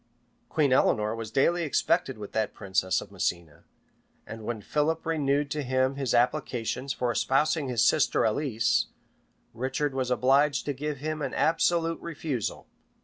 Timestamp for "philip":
4.59-5.05